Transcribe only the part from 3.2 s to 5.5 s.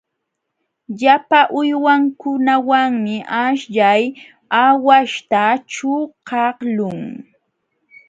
aśhllay aawaśhta